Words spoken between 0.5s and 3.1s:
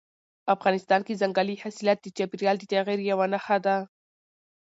افغانستان کې ځنګلي حاصلات د چاپېریال د تغیر